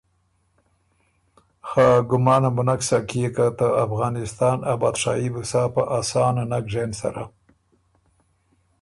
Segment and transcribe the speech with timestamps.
[1.67, 6.43] خه ګمانم بُو نک سَۀ کيې که ته افغانسان ا بادشايي بو سا په اسانه
[6.51, 7.23] نک ژېن سره